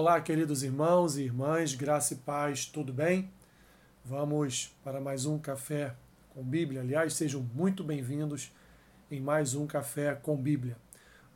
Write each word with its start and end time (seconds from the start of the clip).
Olá, 0.00 0.20
queridos 0.20 0.62
irmãos 0.62 1.16
e 1.16 1.24
irmãs, 1.24 1.74
graça 1.74 2.14
e 2.14 2.18
paz, 2.18 2.64
tudo 2.66 2.92
bem? 2.92 3.28
Vamos 4.04 4.72
para 4.84 5.00
mais 5.00 5.26
um 5.26 5.40
café 5.40 5.92
com 6.30 6.40
Bíblia. 6.40 6.82
Aliás, 6.82 7.14
sejam 7.14 7.42
muito 7.52 7.82
bem-vindos 7.82 8.52
em 9.10 9.20
mais 9.20 9.56
um 9.56 9.66
café 9.66 10.14
com 10.14 10.36
Bíblia. 10.36 10.76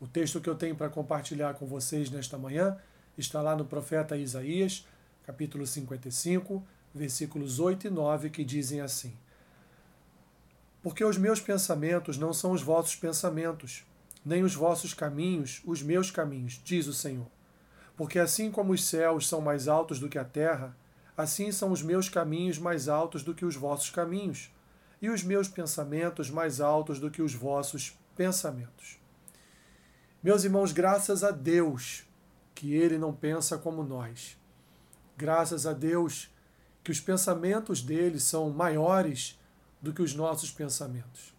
O 0.00 0.06
texto 0.06 0.40
que 0.40 0.48
eu 0.48 0.54
tenho 0.54 0.76
para 0.76 0.88
compartilhar 0.88 1.54
com 1.54 1.66
vocês 1.66 2.08
nesta 2.08 2.38
manhã 2.38 2.78
está 3.18 3.42
lá 3.42 3.56
no 3.56 3.64
profeta 3.64 4.16
Isaías, 4.16 4.86
capítulo 5.26 5.66
55, 5.66 6.64
versículos 6.94 7.58
8 7.58 7.88
e 7.88 7.90
9, 7.90 8.30
que 8.30 8.44
dizem 8.44 8.80
assim: 8.80 9.12
Porque 10.84 11.04
os 11.04 11.18
meus 11.18 11.40
pensamentos 11.40 12.16
não 12.16 12.32
são 12.32 12.52
os 12.52 12.62
vossos 12.62 12.94
pensamentos, 12.94 13.84
nem 14.24 14.44
os 14.44 14.54
vossos 14.54 14.94
caminhos 14.94 15.60
os 15.64 15.82
meus 15.82 16.12
caminhos, 16.12 16.60
diz 16.64 16.86
o 16.86 16.94
Senhor. 16.94 17.26
Porque 18.02 18.18
assim 18.18 18.50
como 18.50 18.72
os 18.72 18.84
céus 18.84 19.28
são 19.28 19.40
mais 19.40 19.68
altos 19.68 20.00
do 20.00 20.08
que 20.08 20.18
a 20.18 20.24
terra, 20.24 20.76
assim 21.16 21.52
são 21.52 21.70
os 21.70 21.82
meus 21.82 22.08
caminhos 22.08 22.58
mais 22.58 22.88
altos 22.88 23.22
do 23.22 23.32
que 23.32 23.44
os 23.44 23.54
vossos 23.54 23.90
caminhos, 23.90 24.52
e 25.00 25.08
os 25.08 25.22
meus 25.22 25.46
pensamentos 25.46 26.28
mais 26.28 26.60
altos 26.60 26.98
do 26.98 27.12
que 27.12 27.22
os 27.22 27.32
vossos 27.32 27.96
pensamentos. 28.16 28.98
Meus 30.20 30.42
irmãos, 30.42 30.72
graças 30.72 31.22
a 31.22 31.30
Deus 31.30 32.02
que 32.56 32.74
Ele 32.74 32.98
não 32.98 33.14
pensa 33.14 33.56
como 33.56 33.84
nós. 33.84 34.36
Graças 35.16 35.64
a 35.64 35.72
Deus 35.72 36.28
que 36.82 36.90
os 36.90 36.98
pensamentos 36.98 37.82
dele 37.82 38.18
são 38.18 38.50
maiores 38.50 39.40
do 39.80 39.92
que 39.92 40.02
os 40.02 40.12
nossos 40.12 40.50
pensamentos. 40.50 41.32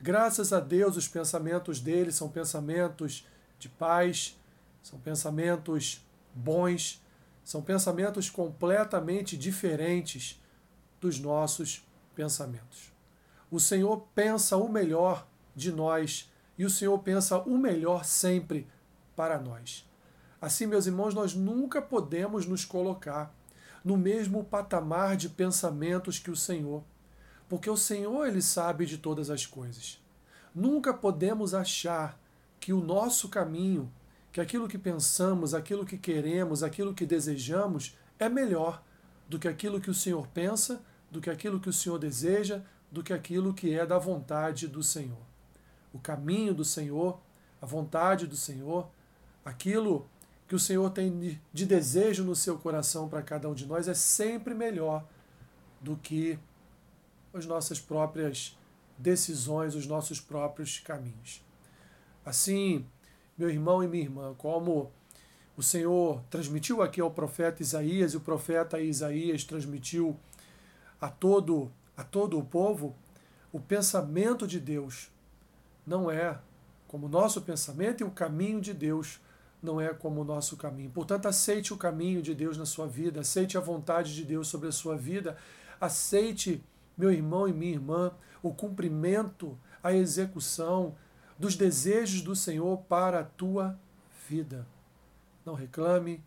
Graças 0.00 0.50
a 0.50 0.60
Deus, 0.60 0.96
os 0.96 1.08
pensamentos 1.08 1.78
dele 1.78 2.10
são 2.10 2.30
pensamentos 2.30 3.28
de 3.58 3.68
paz, 3.68 4.39
são 4.82 4.98
pensamentos 4.98 6.04
bons, 6.34 7.02
são 7.44 7.62
pensamentos 7.62 8.30
completamente 8.30 9.36
diferentes 9.36 10.40
dos 11.00 11.18
nossos 11.18 11.86
pensamentos. 12.14 12.92
O 13.50 13.58
Senhor 13.58 14.06
pensa 14.14 14.56
o 14.56 14.68
melhor 14.68 15.26
de 15.54 15.72
nós 15.72 16.30
e 16.56 16.64
o 16.64 16.70
Senhor 16.70 16.98
pensa 16.98 17.38
o 17.38 17.56
melhor 17.58 18.04
sempre 18.04 18.68
para 19.16 19.38
nós. 19.38 19.88
Assim, 20.40 20.66
meus 20.66 20.86
irmãos, 20.86 21.14
nós 21.14 21.34
nunca 21.34 21.82
podemos 21.82 22.46
nos 22.46 22.64
colocar 22.64 23.34
no 23.84 23.96
mesmo 23.96 24.44
patamar 24.44 25.16
de 25.16 25.28
pensamentos 25.28 26.18
que 26.18 26.30
o 26.30 26.36
Senhor, 26.36 26.82
porque 27.48 27.68
o 27.68 27.76
Senhor 27.76 28.26
ele 28.26 28.40
sabe 28.40 28.86
de 28.86 28.98
todas 28.98 29.30
as 29.30 29.44
coisas. 29.44 30.00
Nunca 30.54 30.92
podemos 30.92 31.54
achar 31.54 32.18
que 32.58 32.72
o 32.72 32.80
nosso 32.80 33.28
caminho 33.28 33.90
que 34.32 34.40
aquilo 34.40 34.68
que 34.68 34.78
pensamos, 34.78 35.54
aquilo 35.54 35.84
que 35.84 35.98
queremos, 35.98 36.62
aquilo 36.62 36.94
que 36.94 37.04
desejamos 37.04 37.96
é 38.18 38.28
melhor 38.28 38.82
do 39.28 39.38
que 39.38 39.48
aquilo 39.48 39.80
que 39.80 39.90
o 39.90 39.94
Senhor 39.94 40.26
pensa, 40.28 40.82
do 41.10 41.20
que 41.20 41.30
aquilo 41.30 41.60
que 41.60 41.68
o 41.68 41.72
Senhor 41.72 41.98
deseja, 41.98 42.62
do 42.90 43.02
que 43.02 43.12
aquilo 43.12 43.54
que 43.54 43.72
é 43.74 43.84
da 43.86 43.98
vontade 43.98 44.66
do 44.68 44.82
Senhor. 44.82 45.22
O 45.92 45.98
caminho 45.98 46.54
do 46.54 46.64
Senhor, 46.64 47.20
a 47.60 47.66
vontade 47.66 48.26
do 48.26 48.36
Senhor, 48.36 48.88
aquilo 49.44 50.08
que 50.46 50.54
o 50.54 50.58
Senhor 50.58 50.90
tem 50.90 51.40
de 51.52 51.66
desejo 51.66 52.24
no 52.24 52.34
seu 52.34 52.58
coração 52.58 53.08
para 53.08 53.22
cada 53.22 53.48
um 53.48 53.54
de 53.54 53.66
nós 53.66 53.86
é 53.86 53.94
sempre 53.94 54.54
melhor 54.54 55.06
do 55.80 55.96
que 55.96 56.38
as 57.32 57.46
nossas 57.46 57.80
próprias 57.80 58.56
decisões, 58.98 59.74
os 59.74 59.86
nossos 59.86 60.20
próprios 60.20 60.78
caminhos. 60.80 61.42
Assim, 62.24 62.84
meu 63.40 63.48
irmão 63.48 63.82
e 63.82 63.88
minha 63.88 64.02
irmã, 64.02 64.34
como 64.36 64.92
o 65.56 65.62
Senhor 65.62 66.22
transmitiu 66.28 66.82
aqui 66.82 67.00
ao 67.00 67.10
profeta 67.10 67.62
Isaías 67.62 68.12
e 68.12 68.18
o 68.18 68.20
profeta 68.20 68.78
Isaías 68.78 69.44
transmitiu 69.44 70.14
a 71.00 71.08
todo 71.08 71.72
a 71.96 72.04
todo 72.04 72.38
o 72.38 72.44
povo, 72.44 72.94
o 73.50 73.58
pensamento 73.58 74.46
de 74.46 74.60
Deus 74.60 75.10
não 75.86 76.10
é 76.10 76.38
como 76.86 77.06
o 77.06 77.08
nosso 77.08 77.40
pensamento 77.40 78.02
e 78.02 78.04
o 78.04 78.10
caminho 78.10 78.60
de 78.60 78.74
Deus 78.74 79.18
não 79.62 79.80
é 79.80 79.88
como 79.88 80.20
o 80.20 80.24
nosso 80.24 80.56
caminho. 80.56 80.90
Portanto, 80.90 81.26
aceite 81.26 81.72
o 81.72 81.78
caminho 81.78 82.20
de 82.20 82.34
Deus 82.34 82.58
na 82.58 82.66
sua 82.66 82.86
vida, 82.86 83.20
aceite 83.20 83.56
a 83.56 83.60
vontade 83.60 84.14
de 84.14 84.24
Deus 84.24 84.48
sobre 84.48 84.68
a 84.68 84.72
sua 84.72 84.96
vida, 84.96 85.36
aceite, 85.80 86.62
meu 86.96 87.10
irmão 87.10 87.48
e 87.48 87.52
minha 87.52 87.72
irmã, 87.72 88.12
o 88.42 88.52
cumprimento, 88.52 89.58
a 89.82 89.94
execução 89.94 90.94
dos 91.40 91.56
desejos 91.56 92.20
do 92.20 92.36
Senhor 92.36 92.76
para 92.82 93.20
a 93.20 93.24
tua 93.24 93.80
vida. 94.28 94.66
Não 95.42 95.54
reclame, 95.54 96.22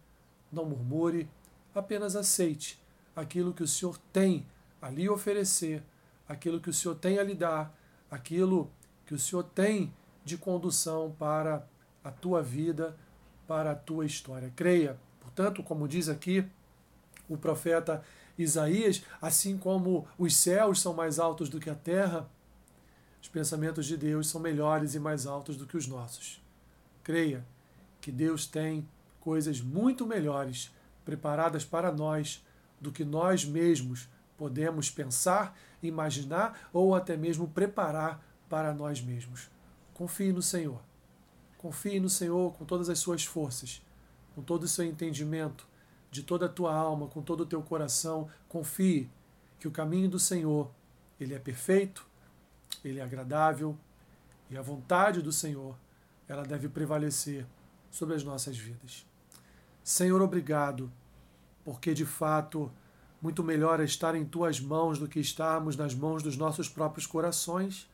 não 0.52 0.66
murmure, 0.66 1.30
apenas 1.76 2.16
aceite 2.16 2.82
aquilo 3.16 3.54
que 3.54 3.62
o 3.62 3.68
Senhor 3.68 3.96
tem 4.12 4.44
a 4.82 4.90
lhe 4.90 5.08
oferecer, 5.08 5.84
aquilo 6.28 6.60
que 6.60 6.72
o 6.72 6.74
Senhor 6.74 6.96
tem 6.96 7.20
a 7.20 7.24
lhe 7.24 7.36
dar, 7.36 7.78
aquilo 8.10 8.72
que 9.06 9.14
o 9.14 9.20
Senhor 9.20 9.44
tem 9.44 9.94
de 10.26 10.36
condução 10.36 11.16
para 11.20 11.64
a 12.04 12.10
tua 12.10 12.42
vida, 12.42 12.98
para 13.48 13.74
a 13.74 13.76
tua 13.76 14.08
história. 14.08 14.52
Creia, 14.56 14.98
portanto, 15.22 15.62
como 15.62 15.88
diz 15.88 16.10
aqui 16.10 16.44
o 17.30 17.38
profeta 17.38 18.04
Isaías, 18.36 19.04
assim 19.22 19.60
como 19.60 20.08
os 20.18 20.36
céus 20.36 20.82
são 20.82 20.92
mais 20.92 21.20
altos 21.20 21.50
do 21.50 21.60
que 21.60 21.70
a 21.70 21.76
terra, 21.76 22.28
os 23.24 23.30
pensamentos 23.30 23.86
de 23.86 23.96
Deus 23.96 24.28
são 24.28 24.42
melhores 24.42 24.96
e 24.96 25.00
mais 25.00 25.26
altos 25.26 25.56
do 25.56 25.66
que 25.66 25.78
os 25.78 25.88
nossos. 25.88 26.44
Creia 27.02 27.46
que 28.02 28.12
Deus 28.12 28.46
tem 28.46 28.86
coisas 29.22 29.62
muito 29.62 30.06
melhores 30.06 30.76
preparadas 31.06 31.64
para 31.64 31.90
nós 31.90 32.46
do 32.82 32.92
que 32.92 33.06
nós 33.06 33.46
mesmos 33.46 34.10
podemos 34.38 34.92
pensar, 34.92 35.58
imaginar 35.82 36.70
ou 36.74 36.94
até 36.94 37.16
mesmo 37.16 37.48
preparar 37.48 38.22
para 38.50 38.74
nós 38.74 39.02
mesmos. 39.02 39.50
Confie 39.94 40.34
no 40.34 40.42
Senhor. 40.42 40.82
Confie 41.58 42.02
no 42.02 42.10
Senhor 42.10 42.54
com 42.56 42.66
todas 42.66 42.90
as 42.90 43.00
suas 43.00 43.24
forças, 43.24 43.82
com 44.36 44.42
todo 44.42 44.64
o 44.64 44.68
seu 44.68 44.84
entendimento, 44.84 45.66
de 46.12 46.24
toda 46.24 46.48
a 46.48 46.50
tua 46.50 46.76
alma, 46.76 47.08
com 47.08 47.22
todo 47.22 47.42
o 47.42 47.46
teu 47.46 47.62
coração. 47.62 48.30
Confie 48.50 49.10
que 49.60 49.68
o 49.68 49.72
caminho 49.72 50.10
do 50.10 50.20
Senhor, 50.20 50.70
ele 51.18 51.34
é 51.34 51.40
perfeito, 51.40 52.06
ele 52.84 53.00
é 53.00 53.04
agradável 53.04 53.78
e 54.50 54.58
a 54.58 54.62
vontade 54.62 55.22
do 55.22 55.32
Senhor, 55.32 55.76
ela 56.28 56.44
deve 56.44 56.70
prevalecer 56.70 57.46
sobre 57.90 58.16
as 58.16 58.24
nossas 58.24 58.58
vidas. 58.58 59.06
Senhor, 59.84 60.22
obrigado, 60.22 60.92
porque 61.64 61.94
de 61.94 62.06
fato 62.06 62.72
muito 63.22 63.44
melhor 63.44 63.80
é 63.80 63.84
estar 63.84 64.16
em 64.16 64.26
tuas 64.26 64.60
mãos 64.60 65.00
do 65.00 65.08
que 65.08 65.20
estarmos 65.20 65.76
nas 65.76 65.96
mãos 65.96 66.22
dos 66.22 66.38
nossos 66.38 66.70
próprios 66.70 67.08
corações. 67.08 67.90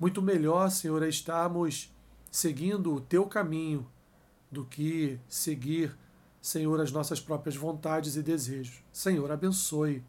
Muito 0.00 0.20
melhor, 0.20 0.70
Senhor, 0.70 1.02
é 1.02 1.08
estarmos 1.08 1.94
seguindo 2.30 2.94
o 2.94 3.00
teu 3.00 3.26
caminho 3.26 3.86
do 4.50 4.64
que 4.64 5.20
seguir, 5.28 5.96
Senhor, 6.40 6.80
as 6.80 6.92
nossas 6.92 7.20
próprias 7.20 7.56
vontades 7.56 8.16
e 8.16 8.22
desejos. 8.22 8.82
Senhor, 8.92 9.30
abençoe. 9.30 10.02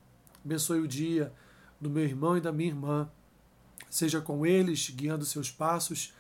Abençoe 0.44 0.80
o 0.80 0.88
dia 0.88 1.34
do 1.80 1.90
meu 1.90 2.04
irmão 2.04 2.38
e 2.38 2.42
da 2.42 2.52
minha 2.52 2.70
irmã 2.70 3.12
seja 3.90 4.22
com 4.22 4.46
eles, 4.46 4.90
guiando 4.90 5.26
seus 5.26 5.52
passos, 5.52 6.14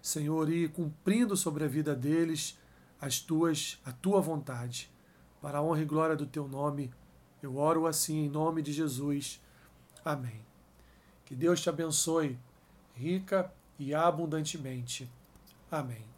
Senhor, 0.00 0.50
e 0.50 0.68
cumprindo 0.68 1.36
sobre 1.36 1.64
a 1.64 1.68
vida 1.68 1.94
deles 1.94 2.58
as 3.00 3.20
tuas, 3.20 3.80
a 3.84 3.92
tua 3.92 4.20
vontade. 4.20 4.90
Para 5.40 5.58
a 5.58 5.62
honra 5.62 5.82
e 5.82 5.84
glória 5.84 6.16
do 6.16 6.26
teu 6.26 6.48
nome, 6.48 6.90
eu 7.42 7.56
oro 7.56 7.86
assim 7.86 8.24
em 8.24 8.28
nome 8.28 8.60
de 8.60 8.72
Jesus. 8.72 9.40
Amém. 10.04 10.44
Que 11.24 11.34
Deus 11.34 11.60
te 11.60 11.68
abençoe 11.68 12.38
rica 12.94 13.52
e 13.78 13.94
abundantemente. 13.94 15.08
Amém. 15.70 16.17